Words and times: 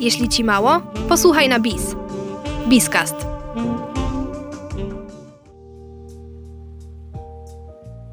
Jeśli 0.00 0.28
ci 0.28 0.44
mało, 0.44 0.80
posłuchaj 1.08 1.48
na 1.48 1.60
BIS. 1.60 1.96
BIScast. 2.68 3.14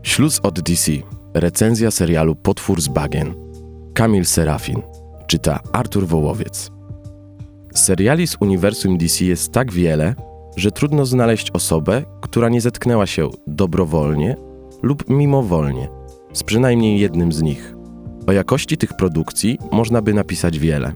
Śluz 0.04 0.39
od 0.43 0.59
DC. 0.59 0.91
Recenzja 1.33 1.91
serialu 1.91 2.35
Potwór 2.35 2.81
z 2.81 2.88
bagien. 2.88 3.33
Kamil 3.93 4.25
Serafin. 4.25 4.81
Czyta 5.27 5.59
Artur 5.71 6.07
Wołowiec. 6.07 6.72
Seriali 7.74 8.28
z 8.28 8.38
uniwersum 8.40 8.97
DC 8.97 9.26
jest 9.26 9.52
tak 9.52 9.72
wiele, 9.72 10.15
że 10.58 10.72
trudno 10.72 11.06
znaleźć 11.06 11.52
osobę, 11.52 12.04
która 12.22 12.50
nie 12.50 12.62
zetknęła 12.62 13.06
się 13.08 13.29
dobrowolnie 13.47 14.36
lub 14.81 15.10
mimowolnie 15.10 15.90
z 16.34 16.44
przynajmniej 16.44 17.00
jednym 17.00 17.31
z 17.31 17.41
nich. 17.41 17.76
O 18.27 18.31
jakości 18.31 18.77
tych 18.77 18.94
produkcji 18.94 19.58
można 19.72 20.02
by 20.02 20.13
napisać 20.13 20.59
wiele. 20.59 20.94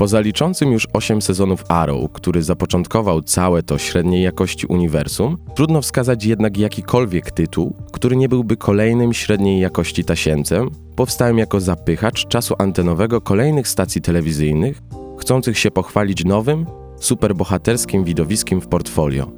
Poza 0.00 0.20
liczącym 0.20 0.72
już 0.72 0.88
8 0.92 1.22
sezonów 1.22 1.64
Arrow, 1.68 2.12
który 2.12 2.42
zapoczątkował 2.42 3.22
całe 3.22 3.62
to 3.62 3.78
średniej 3.78 4.22
jakości 4.22 4.66
uniwersum, 4.66 5.38
trudno 5.54 5.82
wskazać 5.82 6.24
jednak 6.24 6.58
jakikolwiek 6.58 7.30
tytuł, 7.30 7.76
który 7.92 8.16
nie 8.16 8.28
byłby 8.28 8.56
kolejnym 8.56 9.12
średniej 9.12 9.60
jakości 9.60 10.04
tasiemcem, 10.04 10.70
powstałym 10.96 11.38
jako 11.38 11.60
zapychacz 11.60 12.26
czasu 12.26 12.54
antenowego 12.58 13.20
kolejnych 13.20 13.68
stacji 13.68 14.00
telewizyjnych, 14.00 14.82
chcących 15.18 15.58
się 15.58 15.70
pochwalić 15.70 16.24
nowym, 16.24 16.66
superbohaterskim 17.00 18.04
widowiskiem 18.04 18.60
w 18.60 18.68
portfolio. 18.68 19.30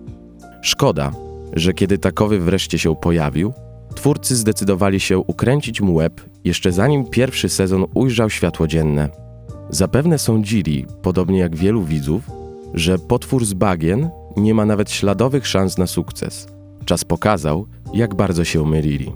Szkoda, 0.63 1.13
że 1.53 1.73
kiedy 1.73 1.99
takowy 1.99 2.39
wreszcie 2.39 2.79
się 2.79 2.97
pojawił, 2.97 3.53
twórcy 3.95 4.37
zdecydowali 4.37 5.01
się 5.01 5.19
ukręcić 5.19 5.81
mu 5.81 5.95
łeb 5.95 6.21
jeszcze 6.45 6.73
zanim 6.73 7.05
pierwszy 7.11 7.49
sezon 7.49 7.85
ujrzał 7.95 8.31
światło 8.31 8.67
dzienne. 8.67 9.32
Zapewne 9.73 10.19
sądzili, 10.19 10.87
podobnie 11.03 11.39
jak 11.39 11.57
wielu 11.57 11.83
widzów, 11.83 12.31
że 12.75 12.99
potwór 12.99 13.47
z 13.47 13.55
bagien 13.55 14.11
nie 14.37 14.55
ma 14.55 14.67
nawet 14.67 14.91
śladowych 14.91 15.47
szans 15.47 15.79
na 15.79 15.87
sukces. 15.87 16.47
Czas 16.85 17.05
pokazał, 17.05 17.67
jak 17.95 18.15
bardzo 18.15 18.45
się 18.45 18.67
mylili. 18.67 19.13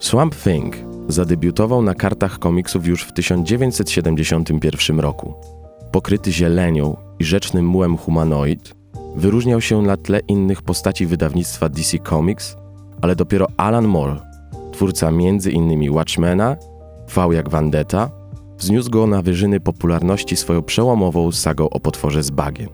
Swamp 0.00 0.36
Thing 0.36 0.76
zadebiutował 1.08 1.82
na 1.82 1.94
kartach 1.94 2.38
komiksów 2.38 2.86
już 2.86 3.02
w 3.02 3.12
1971 3.12 5.00
roku. 5.00 5.34
Pokryty 5.92 6.32
zielenią 6.32 6.96
i 7.18 7.24
rzecznym 7.24 7.66
mułem 7.66 7.96
humanoid, 7.96 8.74
wyróżniał 9.16 9.60
się 9.60 9.82
na 9.82 9.96
tle 9.96 10.20
innych 10.28 10.62
postaci 10.62 11.06
wydawnictwa 11.06 11.68
DC 11.68 11.98
Comics, 11.98 12.56
ale 13.02 13.16
dopiero 13.16 13.46
Alan 13.56 13.86
Moore, 13.86 14.20
twórca 14.72 15.08
m.in. 15.08 15.92
Watchmena, 15.92 16.56
V 17.16 17.34
jak 17.34 17.48
Vendetta, 17.50 18.23
wzniósł 18.58 18.90
go 18.90 19.06
na 19.06 19.22
wyżyny 19.22 19.60
popularności 19.60 20.36
swoją 20.36 20.62
przełomową 20.62 21.32
sagą 21.32 21.70
o 21.70 21.80
potworze 21.80 22.22
z 22.22 22.30
bagien. 22.30 22.68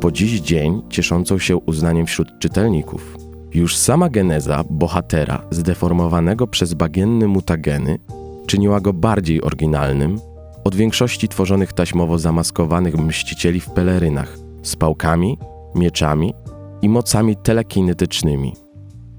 Po 0.00 0.12
dziś 0.12 0.40
dzień 0.40 0.82
cieszącą 0.90 1.38
się 1.38 1.56
uznaniem 1.56 2.06
wśród 2.06 2.28
czytelników. 2.38 3.16
Już 3.54 3.76
sama 3.76 4.08
geneza 4.08 4.64
bohatera 4.70 5.42
zdeformowanego 5.50 6.46
przez 6.46 6.74
bagienny 6.74 7.28
mutageny 7.28 7.98
czyniła 8.46 8.80
go 8.80 8.92
bardziej 8.92 9.42
oryginalnym 9.42 10.18
od 10.64 10.74
większości 10.74 11.28
tworzonych 11.28 11.72
taśmowo 11.72 12.18
zamaskowanych 12.18 12.98
mścicieli 12.98 13.60
w 13.60 13.70
pelerynach 13.70 14.38
z 14.62 14.76
pałkami, 14.76 15.38
mieczami 15.74 16.34
i 16.82 16.88
mocami 16.88 17.36
telekinetycznymi. 17.36 18.52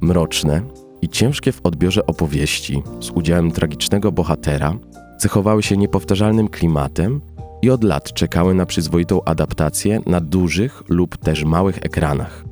Mroczne 0.01 0.61
i 1.01 1.09
ciężkie 1.09 1.51
w 1.51 1.59
odbiorze 1.63 2.05
opowieści 2.05 2.83
z 2.99 3.09
udziałem 3.09 3.51
tragicznego 3.51 4.11
bohatera 4.11 4.73
cechowały 5.17 5.63
się 5.63 5.77
niepowtarzalnym 5.77 6.47
klimatem 6.47 7.21
i 7.61 7.69
od 7.69 7.83
lat 7.83 8.13
czekały 8.13 8.53
na 8.53 8.65
przyzwoitą 8.65 9.23
adaptację 9.23 10.01
na 10.05 10.21
dużych 10.21 10.83
lub 10.89 11.17
też 11.17 11.43
małych 11.43 11.77
ekranach. 11.81 12.43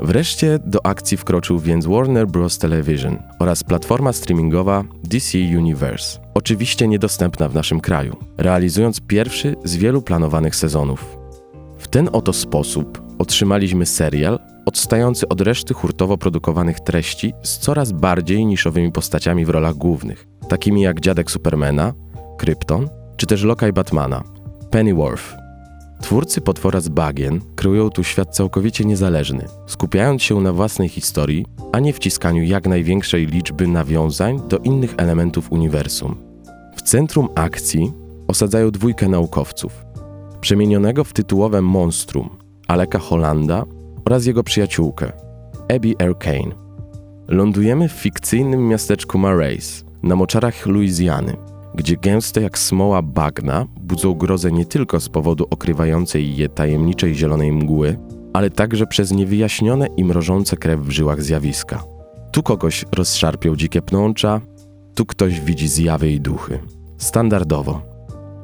Wreszcie 0.00 0.58
do 0.66 0.86
akcji 0.86 1.16
wkroczył 1.16 1.58
więc 1.58 1.86
Warner 1.86 2.26
Bros. 2.26 2.58
Television 2.58 3.16
oraz 3.38 3.64
platforma 3.64 4.12
streamingowa 4.12 4.84
DC 5.04 5.38
Universe, 5.38 6.20
oczywiście 6.34 6.88
niedostępna 6.88 7.48
w 7.48 7.54
naszym 7.54 7.80
kraju, 7.80 8.16
realizując 8.38 9.00
pierwszy 9.00 9.56
z 9.64 9.76
wielu 9.76 10.02
planowanych 10.02 10.56
sezonów. 10.56 11.16
W 11.78 11.88
ten 11.88 12.08
oto 12.12 12.32
sposób 12.32 13.02
otrzymaliśmy 13.18 13.86
serial 13.86 14.38
odstający 14.66 15.28
od 15.28 15.40
reszty 15.40 15.74
hurtowo 15.74 16.18
produkowanych 16.18 16.80
treści 16.80 17.32
z 17.42 17.58
coraz 17.58 17.92
bardziej 17.92 18.46
niszowymi 18.46 18.92
postaciami 18.92 19.44
w 19.44 19.50
rolach 19.50 19.74
głównych, 19.74 20.26
takimi 20.44 20.82
jak 20.82 21.00
dziadek 21.00 21.30
Supermana, 21.30 21.92
Krypton, 22.38 22.88
czy 23.16 23.26
też 23.26 23.42
lokaj 23.42 23.72
Batmana, 23.72 24.24
Pennyworth. 24.70 25.44
Twórcy 26.02 26.40
Potwora 26.40 26.80
z 26.80 26.88
Bagien 26.88 27.40
kreują 27.56 27.90
tu 27.90 28.04
świat 28.04 28.36
całkowicie 28.36 28.84
niezależny, 28.84 29.46
skupiając 29.66 30.22
się 30.22 30.40
na 30.40 30.52
własnej 30.52 30.88
historii, 30.88 31.46
a 31.72 31.80
nie 31.80 31.92
wciskaniu 31.92 32.42
jak 32.42 32.66
największej 32.66 33.26
liczby 33.26 33.68
nawiązań 33.68 34.40
do 34.48 34.58
innych 34.58 34.94
elementów 34.96 35.52
uniwersum. 35.52 36.16
W 36.76 36.82
centrum 36.82 37.28
akcji 37.34 37.92
osadzają 38.28 38.70
dwójkę 38.70 39.08
naukowców, 39.08 39.84
przemienionego 40.40 41.04
w 41.04 41.12
tytułowe 41.12 41.62
monstrum 41.62 42.30
Aleka 42.68 42.98
Hollanda 42.98 43.64
oraz 44.04 44.26
jego 44.26 44.42
przyjaciółkę, 44.42 45.12
Abby 45.68 45.94
Kane. 46.18 46.64
Lądujemy 47.28 47.88
w 47.88 47.92
fikcyjnym 47.92 48.68
miasteczku 48.68 49.18
Marais, 49.18 49.84
na 50.04 50.16
moczarach 50.16 50.66
Luizjany, 50.66 51.36
gdzie 51.74 51.96
gęste 51.96 52.42
jak 52.42 52.58
smoła 52.58 53.02
bagna 53.02 53.66
budzą 53.80 54.14
grozę 54.14 54.52
nie 54.52 54.66
tylko 54.66 55.00
z 55.00 55.08
powodu 55.08 55.46
okrywającej 55.50 56.36
je 56.36 56.48
tajemniczej 56.48 57.14
zielonej 57.14 57.52
mgły, 57.52 57.98
ale 58.32 58.50
także 58.50 58.86
przez 58.86 59.12
niewyjaśnione 59.12 59.86
i 59.96 60.04
mrożące 60.04 60.56
krew 60.56 60.80
w 60.80 60.90
żyłach 60.90 61.22
zjawiska. 61.22 61.84
Tu 62.32 62.42
kogoś 62.42 62.84
rozszarpią 62.92 63.56
dzikie 63.56 63.82
pnącza, 63.82 64.40
tu 64.94 65.06
ktoś 65.06 65.40
widzi 65.40 65.68
zjawy 65.68 66.10
i 66.10 66.20
duchy. 66.20 66.58
Standardowo. 66.98 67.82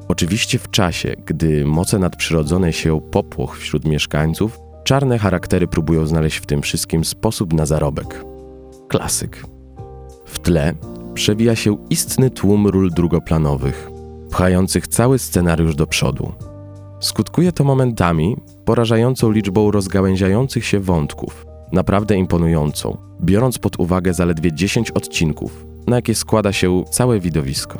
Oczywiście 0.07 0.59
w 0.59 0.69
czasie, 0.69 1.15
gdy 1.25 1.65
moce 1.65 1.99
nadprzyrodzone 1.99 2.73
się 2.73 3.01
popłoch 3.11 3.57
wśród 3.57 3.85
mieszkańców, 3.85 4.59
czarne 4.83 5.19
charaktery 5.19 5.67
próbują 5.67 6.07
znaleźć 6.07 6.37
w 6.37 6.45
tym 6.45 6.61
wszystkim 6.61 7.05
sposób 7.05 7.53
na 7.53 7.65
zarobek. 7.65 8.25
Klasyk. 8.87 9.43
W 10.25 10.39
tle 10.39 10.73
przewija 11.13 11.55
się 11.55 11.77
istny 11.89 12.29
tłum 12.29 12.67
ról 12.67 12.89
drugoplanowych, 12.89 13.89
pchających 14.29 14.87
cały 14.87 15.19
scenariusz 15.19 15.75
do 15.75 15.87
przodu. 15.87 16.33
Skutkuje 16.99 17.51
to 17.51 17.63
momentami 17.63 18.37
porażającą 18.65 19.31
liczbą 19.31 19.71
rozgałęziających 19.71 20.65
się 20.65 20.79
wątków, 20.79 21.45
naprawdę 21.71 22.15
imponującą, 22.15 22.97
biorąc 23.21 23.57
pod 23.57 23.79
uwagę 23.79 24.13
zaledwie 24.13 24.53
10 24.53 24.91
odcinków, 24.91 25.65
na 25.87 25.95
jakie 25.95 26.15
składa 26.15 26.53
się 26.53 26.83
całe 26.91 27.19
widowisko. 27.19 27.79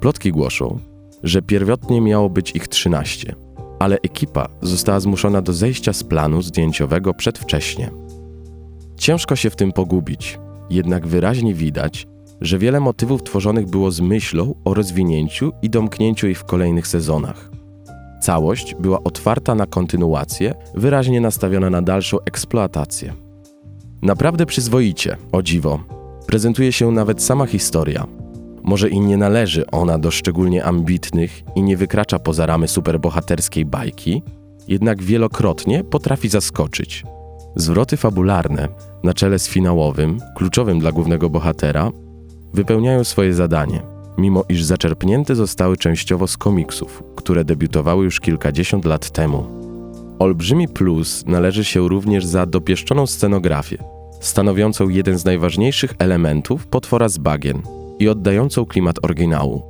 Plotki 0.00 0.32
głoszą, 0.32 0.78
że 1.22 1.42
pierwotnie 1.42 2.00
miało 2.00 2.30
być 2.30 2.56
ich 2.56 2.68
13, 2.68 3.34
ale 3.78 3.96
ekipa 3.96 4.48
została 4.62 5.00
zmuszona 5.00 5.42
do 5.42 5.52
zejścia 5.52 5.92
z 5.92 6.04
planu 6.04 6.42
zdjęciowego 6.42 7.14
przedwcześnie. 7.14 7.90
Ciężko 8.96 9.36
się 9.36 9.50
w 9.50 9.56
tym 9.56 9.72
pogubić, 9.72 10.38
jednak 10.70 11.06
wyraźnie 11.06 11.54
widać, 11.54 12.06
że 12.40 12.58
wiele 12.58 12.80
motywów 12.80 13.22
tworzonych 13.22 13.66
było 13.66 13.90
z 13.90 14.00
myślą 14.00 14.54
o 14.64 14.74
rozwinięciu 14.74 15.52
i 15.62 15.70
domknięciu 15.70 16.28
ich 16.28 16.38
w 16.38 16.44
kolejnych 16.44 16.86
sezonach. 16.86 17.50
Całość 18.20 18.74
była 18.80 19.04
otwarta 19.04 19.54
na 19.54 19.66
kontynuację, 19.66 20.54
wyraźnie 20.74 21.20
nastawiona 21.20 21.70
na 21.70 21.82
dalszą 21.82 22.18
eksploatację. 22.26 23.14
Naprawdę 24.02 24.46
przyzwoicie, 24.46 25.16
o 25.32 25.42
dziwo, 25.42 25.80
prezentuje 26.26 26.72
się 26.72 26.92
nawet 26.92 27.22
sama 27.22 27.46
historia. 27.46 28.06
Może 28.62 28.88
i 28.88 29.00
nie 29.00 29.16
należy 29.16 29.66
ona 29.66 29.98
do 29.98 30.10
szczególnie 30.10 30.64
ambitnych 30.64 31.42
i 31.56 31.62
nie 31.62 31.76
wykracza 31.76 32.18
poza 32.18 32.46
ramy 32.46 32.68
superbohaterskiej 32.68 33.64
bajki, 33.64 34.22
jednak 34.68 35.02
wielokrotnie 35.02 35.84
potrafi 35.84 36.28
zaskoczyć. 36.28 37.04
Zwroty 37.56 37.96
fabularne, 37.96 38.68
na 39.04 39.14
czele 39.14 39.38
z 39.38 39.48
finałowym, 39.48 40.20
kluczowym 40.36 40.78
dla 40.78 40.92
głównego 40.92 41.30
bohatera, 41.30 41.90
wypełniają 42.54 43.04
swoje 43.04 43.34
zadanie, 43.34 43.82
mimo 44.18 44.44
iż 44.48 44.64
zaczerpnięte 44.64 45.34
zostały 45.34 45.76
częściowo 45.76 46.26
z 46.26 46.36
komiksów, 46.36 47.02
które 47.16 47.44
debiutowały 47.44 48.04
już 48.04 48.20
kilkadziesiąt 48.20 48.84
lat 48.84 49.10
temu. 49.10 49.46
Olbrzymi 50.18 50.68
plus 50.68 51.24
należy 51.26 51.64
się 51.64 51.88
również 51.88 52.26
za 52.26 52.46
dopieszczoną 52.46 53.06
scenografię, 53.06 53.78
stanowiącą 54.20 54.88
jeden 54.88 55.18
z 55.18 55.24
najważniejszych 55.24 55.94
elementów 55.98 56.66
potwora 56.66 57.08
z 57.08 57.18
bagien 57.18 57.62
i 57.98 58.08
oddającą 58.08 58.66
klimat 58.66 58.96
oryginału. 59.02 59.62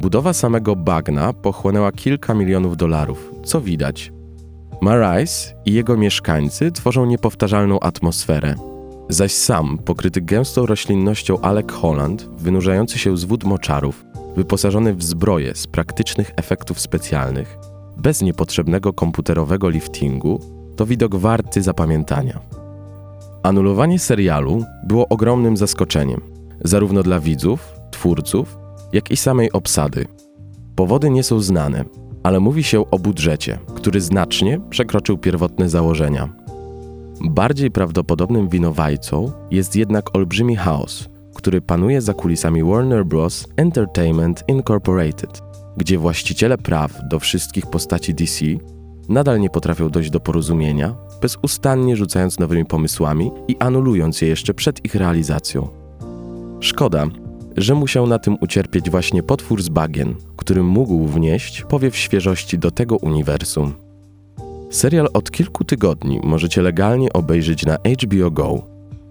Budowa 0.00 0.32
samego 0.32 0.76
bagna 0.76 1.32
pochłonęła 1.32 1.92
kilka 1.92 2.34
milionów 2.34 2.76
dolarów, 2.76 3.32
co 3.44 3.60
widać. 3.60 4.12
Marais 4.80 5.54
i 5.66 5.72
jego 5.72 5.96
mieszkańcy 5.96 6.72
tworzą 6.72 7.06
niepowtarzalną 7.06 7.80
atmosferę, 7.80 8.54
zaś 9.08 9.32
sam, 9.32 9.78
pokryty 9.78 10.20
gęstą 10.20 10.66
roślinnością 10.66 11.40
Alec 11.40 11.72
Holland, 11.72 12.28
wynurzający 12.36 12.98
się 12.98 13.16
z 13.16 13.24
wód 13.24 13.44
moczarów, 13.44 14.04
wyposażony 14.36 14.94
w 14.94 15.02
zbroję 15.02 15.54
z 15.54 15.66
praktycznych 15.66 16.30
efektów 16.36 16.80
specjalnych, 16.80 17.58
bez 17.96 18.22
niepotrzebnego 18.22 18.92
komputerowego 18.92 19.68
liftingu, 19.68 20.40
to 20.76 20.86
widok 20.86 21.16
warty 21.16 21.62
zapamiętania. 21.62 22.40
Anulowanie 23.42 23.98
serialu 23.98 24.64
było 24.84 25.08
ogromnym 25.08 25.56
zaskoczeniem, 25.56 26.20
zarówno 26.64 27.02
dla 27.02 27.20
widzów, 27.20 27.72
twórców, 27.90 28.58
jak 28.92 29.10
i 29.10 29.16
samej 29.16 29.52
obsady. 29.52 30.06
Powody 30.76 31.10
nie 31.10 31.22
są 31.22 31.40
znane, 31.40 31.84
ale 32.22 32.40
mówi 32.40 32.62
się 32.62 32.90
o 32.90 32.98
budżecie, 32.98 33.58
który 33.74 34.00
znacznie 34.00 34.60
przekroczył 34.70 35.18
pierwotne 35.18 35.68
założenia. 35.68 36.43
Bardziej 37.20 37.70
prawdopodobnym 37.70 38.48
winowajcą 38.48 39.32
jest 39.50 39.76
jednak 39.76 40.16
olbrzymi 40.16 40.56
chaos, 40.56 41.08
który 41.34 41.60
panuje 41.60 42.00
za 42.00 42.14
kulisami 42.14 42.62
Warner 42.64 43.06
Bros. 43.06 43.46
Entertainment 43.56 44.44
Incorporated, 44.48 45.42
gdzie 45.76 45.98
właściciele 45.98 46.58
praw 46.58 47.00
do 47.10 47.20
wszystkich 47.20 47.66
postaci 47.66 48.14
DC 48.14 48.44
nadal 49.08 49.40
nie 49.40 49.50
potrafią 49.50 49.88
dojść 49.88 50.10
do 50.10 50.20
porozumienia, 50.20 50.96
bezustannie 51.22 51.96
rzucając 51.96 52.38
nowymi 52.38 52.64
pomysłami 52.64 53.30
i 53.48 53.56
anulując 53.58 54.20
je 54.20 54.28
jeszcze 54.28 54.54
przed 54.54 54.84
ich 54.84 54.94
realizacją. 54.94 55.68
Szkoda, 56.60 57.06
że 57.56 57.74
musiał 57.74 58.06
na 58.06 58.18
tym 58.18 58.36
ucierpieć 58.40 58.90
właśnie 58.90 59.22
potwór 59.22 59.62
z 59.62 59.68
bagien, 59.68 60.14
który 60.36 60.62
mógł 60.62 61.06
wnieść 61.06 61.62
powiew 61.62 61.96
świeżości 61.96 62.58
do 62.58 62.70
tego 62.70 62.96
uniwersum. 62.96 63.83
Serial 64.74 65.08
od 65.12 65.30
kilku 65.30 65.64
tygodni 65.64 66.20
możecie 66.22 66.62
legalnie 66.62 67.12
obejrzeć 67.12 67.66
na 67.66 67.76
HBO 67.76 68.30
Go. 68.30 68.62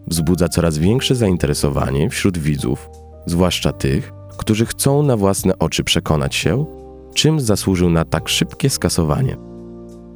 Wzbudza 0.07 0.49
coraz 0.49 0.77
większe 0.77 1.15
zainteresowanie 1.15 2.09
wśród 2.09 2.37
widzów, 2.37 2.89
zwłaszcza 3.25 3.71
tych, 3.71 4.11
którzy 4.37 4.65
chcą 4.65 5.03
na 5.03 5.17
własne 5.17 5.59
oczy 5.59 5.83
przekonać 5.83 6.35
się, 6.35 6.65
czym 7.13 7.39
zasłużył 7.39 7.89
na 7.89 8.05
tak 8.05 8.29
szybkie 8.29 8.69
skasowanie. 8.69 9.37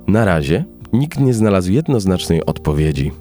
Na 0.08 0.26
razie 0.26 0.66
nikt 0.94 1.20
nie 1.20 1.34
znalazł 1.34 1.72
jednoznacznej 1.72 2.46
odpowiedzi. 2.46 3.12